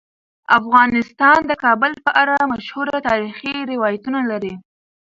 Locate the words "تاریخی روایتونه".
3.07-4.19